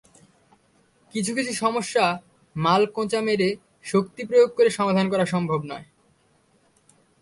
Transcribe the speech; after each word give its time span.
কিছু 1.13 1.31
কিছু 1.35 1.53
সমস্যা 1.53 2.05
মালকোঁচা 2.55 3.21
মেরে 3.21 3.49
শক্তি 3.83 4.21
প্রয়োগ 4.25 4.49
করে 4.57 4.69
সমাধান 4.69 5.05
সম্ভব 5.25 5.59
নয়। 5.63 5.85